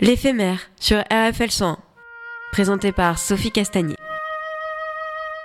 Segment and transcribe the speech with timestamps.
[0.00, 1.76] L'éphémère sur RFL 101,
[2.52, 3.96] présenté par Sophie Castagnier.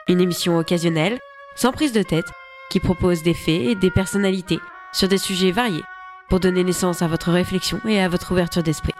[0.07, 1.17] Une émission occasionnelle,
[1.55, 2.27] sans prise de tête,
[2.69, 4.59] qui propose des faits et des personnalités
[4.93, 5.81] sur des sujets variés
[6.29, 8.93] pour donner naissance à votre réflexion et à votre ouverture d'esprit.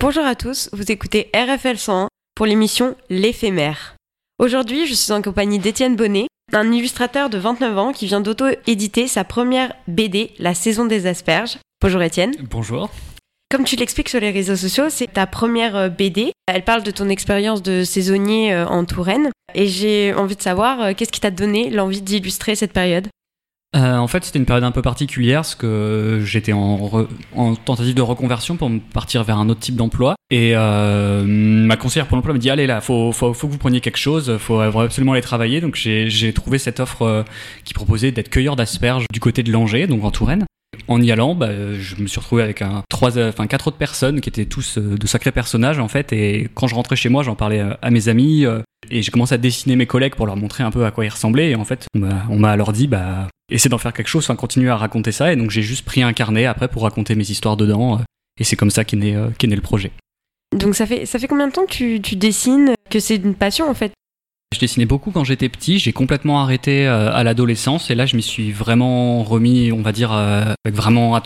[0.00, 3.94] Bonjour à tous, vous écoutez RFL 101 pour l'émission L'éphémère.
[4.38, 9.06] Aujourd'hui, je suis en compagnie d'Étienne Bonnet, un illustrateur de 29 ans qui vient d'auto-éditer
[9.06, 11.58] sa première BD, La saison des asperges.
[11.80, 12.32] Bonjour Étienne.
[12.50, 12.90] Bonjour.
[13.50, 16.32] Comme tu l'expliques sur les réseaux sociaux, c'est ta première euh, BD.
[16.46, 19.30] Elle parle de ton expérience de saisonnier euh, en Touraine.
[19.54, 23.08] Et j'ai envie de savoir, euh, qu'est-ce qui t'a donné l'envie d'illustrer cette période?
[23.74, 27.94] Euh, en fait, c'était une période un peu particulière parce que j'étais en, en, tentative
[27.94, 30.14] de reconversion pour partir vers un autre type d'emploi.
[30.30, 33.58] Et euh, ma conseillère pour l'emploi me dit allez là, faut, faut, faut, que vous
[33.58, 35.62] preniez quelque chose, faut absolument aller travailler.
[35.62, 37.22] Donc j'ai trouvé cette offre euh,
[37.64, 40.44] qui proposait d'être cueilleur d'asperges du côté de Langeais, donc en Touraine.
[40.88, 44.20] En y allant, bah, je me suis retrouvé avec un, trois, enfin quatre autres personnes
[44.20, 46.12] qui étaient tous euh, de sacrés personnages en fait.
[46.12, 48.44] Et quand je rentrais chez moi, j'en parlais à mes amis
[48.90, 51.10] et j'ai commencé à dessiner mes collègues pour leur montrer un peu à quoi ils
[51.10, 51.50] ressemblaient.
[51.50, 54.70] Et en fait, on m'a alors dit bah essaie d'en faire quelque chose, enfin continuer
[54.70, 55.32] à raconter ça.
[55.32, 57.96] Et donc j'ai juste pris un carnet après pour raconter mes histoires dedans.
[57.96, 58.02] Euh,
[58.40, 59.92] et c'est comme ça qu'est né, euh, né le projet.
[60.56, 63.34] Donc ça fait, ça fait combien de temps que tu, tu dessines, que c'est une
[63.34, 63.92] passion en fait?
[64.54, 68.16] Je dessinais beaucoup quand j'étais petit, j'ai complètement arrêté euh, à l'adolescence et là je
[68.16, 71.18] m'y suis vraiment remis, on va dire, avec vraiment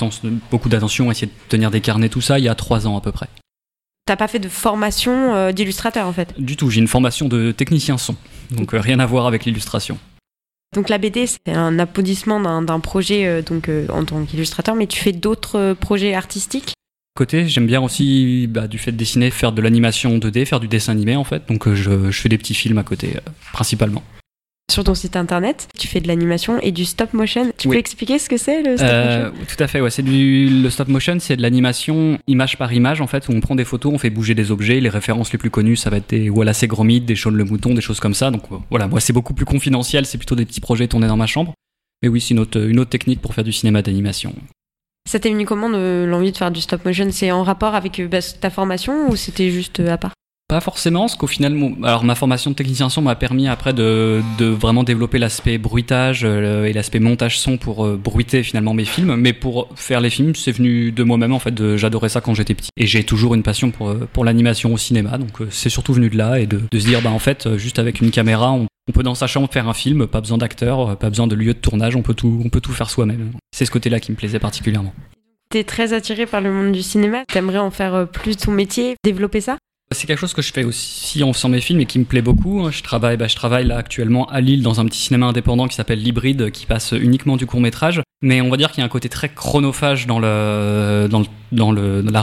[0.50, 3.00] beaucoup d'attention, essayer de tenir des carnets, tout ça, il y a trois ans à
[3.00, 3.26] peu près.
[4.06, 6.34] T'as pas fait de formation d'illustrateur en fait?
[6.38, 8.14] Du tout, j'ai une formation de technicien son,
[8.52, 9.98] donc rien à voir avec l'illustration.
[10.74, 14.86] Donc la BD, c'est un applaudissement d'un projet euh, donc euh, en tant qu'illustrateur, mais
[14.86, 16.72] tu fais d'autres euh, projets artistiques?
[17.16, 20.68] Côté, j'aime bien aussi bah, du fait de dessiner, faire de l'animation 2D, faire du
[20.68, 21.48] dessin animé en fait.
[21.48, 23.14] Donc je, je fais des petits films à côté
[23.52, 24.02] principalement.
[24.68, 27.52] Sur ton site internet, tu fais de l'animation et du stop motion.
[27.56, 29.44] Tu peux expliquer ce que c'est le stop euh, motion?
[29.46, 29.90] Tout à fait, ouais.
[29.90, 33.40] C'est du le stop motion, c'est de l'animation image par image en fait, où on
[33.40, 34.80] prend des photos, on fait bouger des objets.
[34.80, 37.44] Les références les plus connues, ça va être des Wallace et Gromit, des Shaun le
[37.44, 38.30] mouton, des choses comme ça.
[38.30, 41.26] Donc voilà, moi c'est beaucoup plus confidentiel, c'est plutôt des petits projets tournés dans ma
[41.26, 41.54] chambre.
[42.02, 44.34] Mais oui, c'est une autre, une autre technique pour faire du cinéma d'animation.
[45.08, 47.06] Ça t'est venu comment l'envie de faire du stop motion?
[47.12, 50.12] C'est en rapport avec euh, bah, ta formation ou c'était juste euh, à part?
[50.48, 54.22] Pas forcément, parce qu'au final, alors ma formation de technicien son m'a permis après de,
[54.38, 58.84] de vraiment développer l'aspect bruitage euh, et l'aspect montage son pour euh, bruiter finalement mes
[58.84, 59.16] films.
[59.16, 61.76] Mais pour faire les films, c'est venu de moi-même en fait.
[61.76, 64.78] J'adorais ça quand j'étais petit, et j'ai toujours une passion pour euh, pour l'animation au
[64.78, 65.18] cinéma.
[65.18, 67.80] Donc c'est surtout venu de là et de, de se dire bah en fait juste
[67.80, 71.08] avec une caméra, on, peut dans sa chambre faire un film, pas besoin d'acteurs, pas
[71.10, 73.32] besoin de lieu de tournage, on peut tout on peut tout faire soi-même.
[73.50, 74.94] C'est ce côté-là qui me plaisait particulièrement.
[75.50, 77.24] T'es très attiré par le monde du cinéma.
[77.26, 79.58] T'aimerais en faire plus ton métier, développer ça?
[79.92, 82.22] C'est quelque chose que je fais aussi en faisant mes films et qui me plaît
[82.22, 82.70] beaucoup.
[82.70, 85.76] Je travaille, bah, je travaille là actuellement à Lille dans un petit cinéma indépendant qui
[85.76, 88.02] s'appelle L'Hybride, qui passe uniquement du court métrage.
[88.22, 91.08] Mais on va dire qu'il y a un côté très chronophage dans la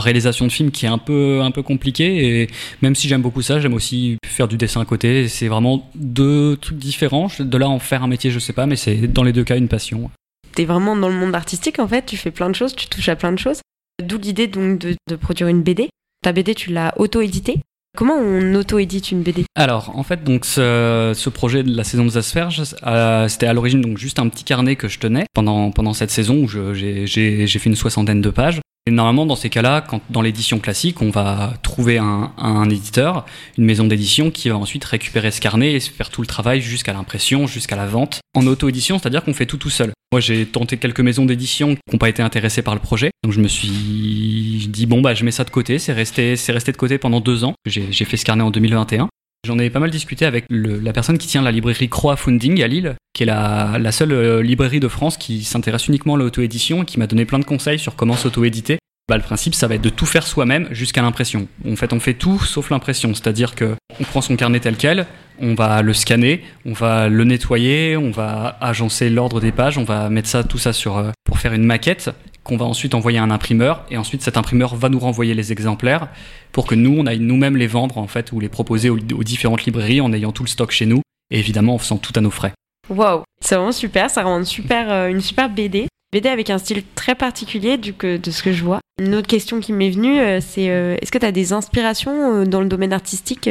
[0.00, 2.42] réalisation de films qui est un peu, un peu compliqué.
[2.42, 2.50] Et
[2.82, 5.28] même si j'aime beaucoup ça, j'aime aussi faire du dessin à côté.
[5.28, 7.28] C'est vraiment deux trucs différents.
[7.38, 9.56] De là en faire un métier, je sais pas, mais c'est dans les deux cas
[9.56, 10.10] une passion.
[10.54, 12.04] T'es vraiment dans le monde artistique en fait.
[12.04, 13.60] Tu fais plein de choses, tu touches à plein de choses.
[14.02, 15.88] D'où l'idée donc de produire une BD.
[16.24, 17.60] Ta BD, tu l'as auto-éditée?
[17.98, 22.16] Comment on auto-édite une BD Alors, en fait, donc ce, projet de la saison des
[22.16, 25.92] asperges, euh, c'était à l'origine donc juste un petit carnet que je tenais pendant pendant
[25.92, 28.62] cette saison où j'ai fait une soixantaine de pages.
[28.86, 33.24] Et normalement, dans ces cas-là, dans l'édition classique, on va trouver un, éditeur,
[33.56, 36.92] une maison d'édition qui va ensuite récupérer ce carnet et faire tout le travail jusqu'à
[36.92, 38.20] l'impression, jusqu'à la vente.
[38.34, 39.92] En auto-édition, c'est-à-dire qu'on fait tout tout seul.
[40.12, 43.32] Moi, j'ai tenté quelques maisons d'édition qui n'ont pas été intéressées par le projet, donc
[43.32, 45.78] je me suis dit bon bah je mets ça de côté.
[45.78, 47.54] C'est resté, c'est resté de côté pendant deux ans.
[47.64, 49.08] J'ai fait ce carnet en 2021.
[49.44, 52.66] J'en ai pas mal discuté avec la personne qui tient la librairie Croix Funding à
[52.66, 56.82] Lille, qui est la, la seule euh, librairie de France qui s'intéresse uniquement à l'auto-édition
[56.82, 58.78] et qui m'a donné plein de conseils sur comment s'auto-éditer.
[59.06, 61.46] Bah, le principe, ça va être de tout faire soi-même jusqu'à l'impression.
[61.68, 65.04] En fait, on fait tout sauf l'impression, c'est-à-dire que on prend son carnet tel quel,
[65.38, 69.84] on va le scanner, on va le nettoyer, on va agencer l'ordre des pages, on
[69.84, 72.10] va mettre ça, tout ça sur euh, pour faire une maquette
[72.44, 75.50] qu'on va ensuite envoyer à un imprimeur et ensuite cet imprimeur va nous renvoyer les
[75.50, 76.08] exemplaires
[76.52, 79.64] pour que nous on aille nous-mêmes les vendre en fait ou les proposer aux, différentes
[79.64, 81.00] librairies en ayant tout le stock chez nous
[81.30, 82.52] et évidemment en faisant tout à nos frais.
[82.90, 85.88] Waouh, c'est vraiment super, ça rend une super, euh, une super BD.
[86.12, 88.78] BD avec un style très particulier du que, de ce que je vois.
[89.00, 92.44] Une autre question qui m'est venue, euh, c'est euh, est-ce que tu as des inspirations
[92.44, 93.48] dans le domaine artistique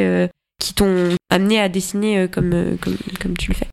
[0.60, 3.66] qui t'ont amené à dessiner comme, comme, comme tu le fais?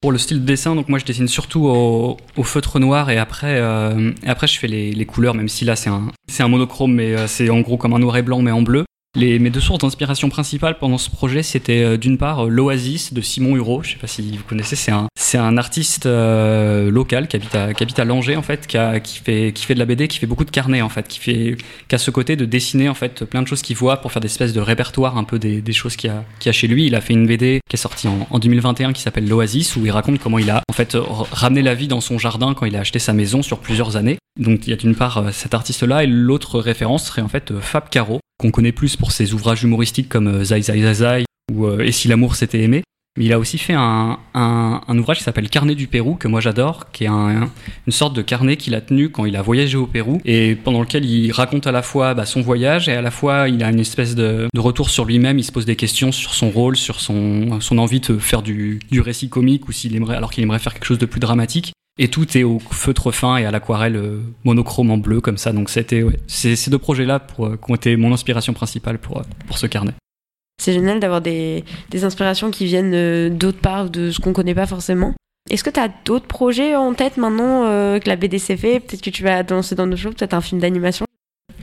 [0.00, 3.58] Pour le style de dessin, donc moi je dessine surtout au, feutre noir et après,
[3.58, 7.26] euh, après je fais les, couleurs, même si là c'est un, c'est un monochrome, mais
[7.26, 8.84] c'est en gros comme un noir et blanc mais en bleu.
[9.18, 13.12] Les, mes deux sources d'inspiration principales pendant ce projet, c'était euh, d'une part euh, l'Oasis
[13.12, 13.82] de Simon Hureau.
[13.82, 17.52] Je sais pas si vous connaissez, c'est un, c'est un artiste euh, local qui habite,
[17.56, 19.86] à, qui habite à Langeais en fait, qui, a, qui, fait, qui fait de la
[19.86, 21.56] BD, qui fait beaucoup de carnets en fait, qui, fait,
[21.88, 24.20] qui a ce côté de dessiner en fait plein de choses qu'il voit pour faire
[24.20, 26.86] des espèces de répertoire un peu des, des choses qu'il a, qu'il a chez lui.
[26.86, 29.84] Il a fait une BD qui est sortie en, en 2021 qui s'appelle l'Oasis où
[29.84, 30.96] il raconte comment il a en fait
[31.32, 34.18] ramené la vie dans son jardin quand il a acheté sa maison sur plusieurs années.
[34.38, 37.88] Donc il y a d'une part cet artiste-là et l'autre référence serait en fait Fab
[37.88, 41.80] Caro qu'on connaît plus pour ses ouvrages humoristiques comme euh, Zai Zai Zai ou euh,
[41.80, 42.82] Et si l'amour s'était aimé.
[43.18, 46.28] Mais il a aussi fait un, un, un ouvrage qui s'appelle Carnet du Pérou, que
[46.28, 47.50] moi j'adore, qui est un,
[47.86, 50.80] une sorte de carnet qu'il a tenu quand il a voyagé au Pérou, et pendant
[50.82, 53.70] lequel il raconte à la fois bah, son voyage, et à la fois il a
[53.70, 56.76] une espèce de, de retour sur lui-même, il se pose des questions sur son rôle,
[56.76, 60.44] sur son, son envie de faire du, du récit comique, ou s'il aimerait, alors qu'il
[60.44, 61.72] aimerait faire quelque chose de plus dramatique.
[61.98, 65.52] Et tout est au feutre fin et à l'aquarelle euh, monochrome en bleu comme ça.
[65.52, 69.22] Donc c'était ouais, ces deux projets-là euh, qui ont été mon inspiration principale pour, euh,
[69.46, 69.92] pour ce carnet.
[70.62, 74.66] C'est génial d'avoir des, des, inspirations qui viennent d'autre part, de ce qu'on connaît pas
[74.66, 75.14] forcément.
[75.50, 78.80] Est-ce que tu as d'autres projets en tête maintenant euh, que la BDC fait?
[78.80, 81.06] Peut-être que tu vas te lancer dans d'autres choses, peut-être un film d'animation?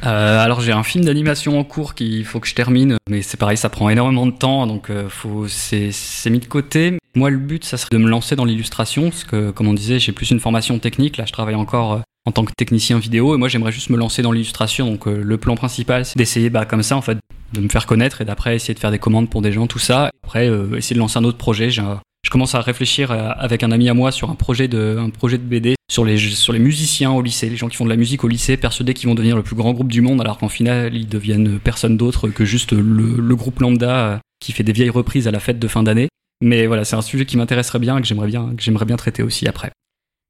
[0.06, 3.38] Euh, alors j'ai un film d'animation en cours qu'il faut que je termine, mais c'est
[3.38, 5.08] pareil, ça prend énormément de temps, donc euh,
[5.48, 6.98] c'est mis de côté.
[7.16, 10.00] Moi le but, ça serait de me lancer dans l'illustration, parce que comme on disait,
[10.00, 11.16] j'ai plus une formation technique.
[11.16, 13.96] Là, je travaille encore euh, en tant que technicien vidéo, et moi j'aimerais juste me
[13.96, 14.88] lancer dans l'illustration.
[14.92, 17.18] Donc euh, le plan principal, c'est d'essayer, bah, comme ça en fait,
[17.54, 19.80] de me faire connaître et d'après essayer de faire des commandes pour des gens, tout
[19.80, 20.10] ça.
[20.26, 21.70] Après, euh, essayer de lancer un autre projet.
[21.70, 21.82] Je
[22.30, 24.98] commence à réfléchir avec un ami à moi sur un projet de,
[25.38, 28.58] BD sur les, musiciens au lycée, les gens qui font de la musique au lycée,
[28.58, 31.60] persuadés qu'ils vont devenir le plus grand groupe du monde, alors qu'en final, ils deviennent
[31.60, 35.60] personne d'autre que juste le, groupe lambda qui fait des vieilles reprises à la fête
[35.60, 36.10] de fin d'année.
[36.42, 38.98] Mais voilà, c'est un sujet qui m'intéresserait bien et que j'aimerais bien, que j'aimerais bien
[38.98, 39.72] traiter aussi après.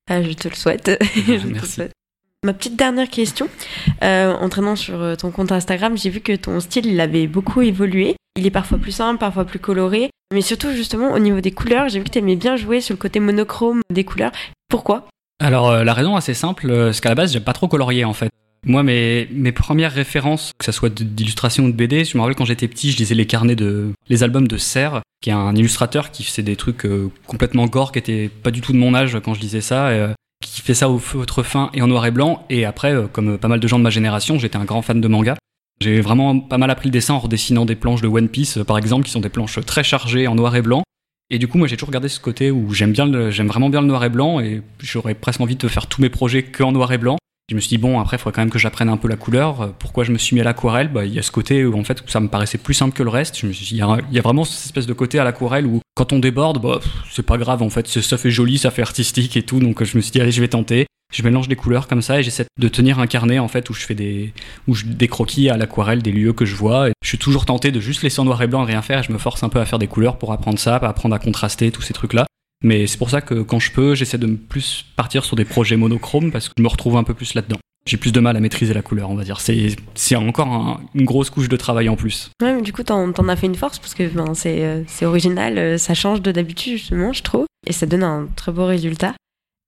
[0.09, 0.91] Ah, je te le souhaite.
[1.15, 1.47] je Merci.
[1.47, 1.91] Te le souhaite.
[2.43, 3.49] Ma petite dernière question,
[4.03, 7.61] euh, en traînant sur ton compte Instagram, j'ai vu que ton style il avait beaucoup
[7.61, 8.15] évolué.
[8.37, 11.87] Il est parfois plus simple, parfois plus coloré, mais surtout justement au niveau des couleurs,
[11.87, 14.31] j'ai vu que tu aimais bien jouer sur le côté monochrome des couleurs.
[14.69, 15.07] Pourquoi?
[15.39, 18.03] Alors euh, la raison assez simple, euh, c'est qu'à la base j'aime pas trop colorier
[18.05, 18.29] en fait.
[18.65, 22.35] Moi, mes, mes premières références, que ce soit d'illustration ou de BD, je me rappelle
[22.35, 25.55] quand j'étais petit, je lisais les carnets de, les albums de Serre, qui est un
[25.55, 28.95] illustrateur qui faisait des trucs euh, complètement gore, qui était pas du tout de mon
[28.95, 30.13] âge quand je lisais ça, et, euh,
[30.43, 32.43] qui fait ça au feutre fin et en noir et blanc.
[32.49, 34.99] Et après, euh, comme pas mal de gens de ma génération, j'étais un grand fan
[34.99, 35.35] de manga.
[35.79, 38.79] J'ai vraiment pas mal appris le dessin en redessinant des planches de One Piece, par
[38.79, 40.81] exemple, qui sont des planches très chargées en noir et blanc.
[41.29, 43.81] Et du coup, moi, j'ai toujours regardé ce côté où j'aime bien, j'aime vraiment bien
[43.81, 46.71] le noir et blanc, et j'aurais presque envie de faire tous mes projets que en
[46.71, 47.17] noir et blanc.
[47.47, 49.17] Je me suis dit, bon, après, il faudrait quand même que j'apprenne un peu la
[49.17, 49.71] couleur.
[49.77, 50.87] Pourquoi je me suis mis à l'aquarelle?
[50.87, 53.03] Bah, Il y a ce côté où, en fait, ça me paraissait plus simple que
[53.03, 53.43] le reste.
[53.43, 56.79] Il y, a, vraiment cette espèce de côté à l'aquarelle où, quand on déborde, bah,
[57.11, 59.59] c'est pas grave, en fait, ça fait joli, ça fait artistique et tout.
[59.59, 60.87] Donc, je me suis dit, allez, je vais tenter.
[61.13, 63.73] Je mélange des couleurs comme ça et j'essaie de tenir un carnet, en fait, où
[63.75, 64.33] je fais des,
[64.67, 66.89] où je, des croquis à l'aquarelle des lieux que je vois.
[66.89, 68.99] Et je suis toujours tenté de juste laisser en noir et blanc et rien faire.
[68.99, 71.19] Et je me force un peu à faire des couleurs pour apprendre ça, apprendre à
[71.19, 72.25] contraster tous ces trucs-là.
[72.65, 75.77] Mais c'est pour ça que quand je peux, j'essaie de plus partir sur des projets
[75.77, 78.39] monochromes parce que je me retrouve un peu plus là-dedans j'ai plus de mal à
[78.39, 79.39] maîtriser la couleur, on va dire.
[79.39, 82.31] C'est, encore un, une grosse couche de travail en plus.
[82.41, 85.05] Ouais, mais du coup, t'en, as fait une force parce que ben, c'est, euh, c'est
[85.05, 87.45] original, euh, ça change de d'habitude, justement, je trouve.
[87.67, 89.13] Et ça donne un très beau résultat.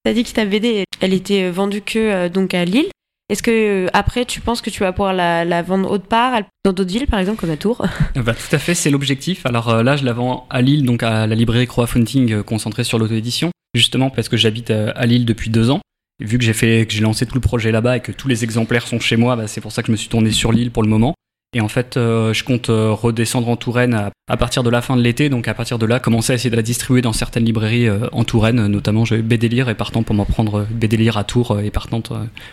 [0.04, 2.90] T'as dit que ta BD, elle était vendue que euh, donc à Lille.
[3.30, 3.52] Est-ce que
[3.86, 7.08] euh, après, tu penses que tu vas pouvoir la, vendre autre part, dans d'autres villes,
[7.08, 7.86] par exemple, comme à Tours?
[8.16, 9.46] Bah, Tout à fait, c'est l'objectif.
[9.46, 12.86] Alors euh, là, je la vends à Lille, donc à la librairie Crowdfunding euh, concentrée
[12.86, 15.82] sur l'auto-édition, justement parce que j'habite à Lille depuis deux ans.
[16.24, 18.44] Vu que j'ai fait, que j'ai lancé tout le projet là-bas et que tous les
[18.44, 20.72] exemplaires sont chez moi, bah, c'est pour ça que je me suis tourné sur l'île
[20.72, 21.14] pour le moment.
[21.58, 24.84] Et en fait, euh, je compte euh, redescendre en Touraine à, à, partir de la
[24.84, 27.14] fin de l'été, donc à partir de là, commencer à essayer de la distribuer dans
[27.14, 31.24] certaines librairies euh, en Touraine, notamment j'ai BD-Lire et partant pour m'en prendre BD-Lire à
[31.24, 32.04] Tours et partant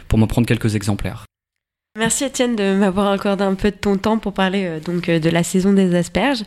[0.08, 1.26] pour m'en prendre quelques exemplaires.
[1.98, 5.42] Merci Étienne de m'avoir accordé un peu de ton temps pour parler donc de la
[5.42, 6.42] saison des asperges.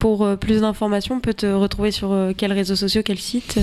[0.00, 3.60] Pour plus d'informations, on peut te retrouver sur quels réseaux sociaux, quel site